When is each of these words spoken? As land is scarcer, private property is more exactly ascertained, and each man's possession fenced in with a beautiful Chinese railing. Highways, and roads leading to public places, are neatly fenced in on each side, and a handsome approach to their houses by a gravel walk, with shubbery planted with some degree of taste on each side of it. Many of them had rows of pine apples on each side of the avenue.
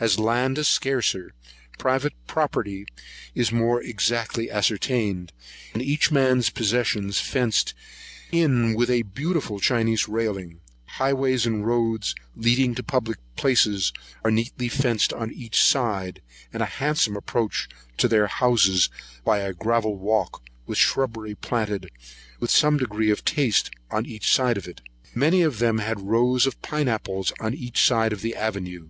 As 0.00 0.18
land 0.18 0.56
is 0.56 0.68
scarcer, 0.68 1.34
private 1.76 2.14
property 2.26 2.86
is 3.34 3.52
more 3.52 3.82
exactly 3.82 4.50
ascertained, 4.50 5.34
and 5.74 5.82
each 5.82 6.10
man's 6.10 6.48
possession 6.48 7.12
fenced 7.12 7.74
in 8.32 8.72
with 8.72 8.88
a 8.88 9.02
beautiful 9.02 9.60
Chinese 9.60 10.08
railing. 10.08 10.60
Highways, 10.86 11.44
and 11.44 11.66
roads 11.66 12.14
leading 12.34 12.74
to 12.76 12.82
public 12.82 13.18
places, 13.36 13.92
are 14.24 14.30
neatly 14.30 14.70
fenced 14.70 15.12
in 15.12 15.18
on 15.18 15.30
each 15.34 15.62
side, 15.62 16.22
and 16.54 16.62
a 16.62 16.76
handsome 16.80 17.14
approach 17.14 17.68
to 17.98 18.08
their 18.08 18.28
houses 18.28 18.88
by 19.26 19.40
a 19.40 19.52
gravel 19.52 19.98
walk, 19.98 20.42
with 20.64 20.78
shubbery 20.78 21.34
planted 21.34 21.90
with 22.40 22.50
some 22.50 22.78
degree 22.78 23.10
of 23.10 23.26
taste 23.26 23.70
on 23.90 24.06
each 24.06 24.32
side 24.32 24.56
of 24.56 24.66
it. 24.66 24.80
Many 25.14 25.42
of 25.42 25.58
them 25.58 25.80
had 25.80 26.00
rows 26.00 26.46
of 26.46 26.62
pine 26.62 26.88
apples 26.88 27.30
on 27.40 27.52
each 27.52 27.84
side 27.86 28.14
of 28.14 28.22
the 28.22 28.34
avenue. 28.34 28.88